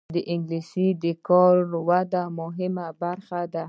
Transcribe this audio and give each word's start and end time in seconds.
انګلیسي 0.33 0.87
د 1.03 1.05
کاري 1.27 1.63
ودې 1.87 2.23
مهمه 2.39 2.87
برخه 3.01 3.39
ده 3.53 3.59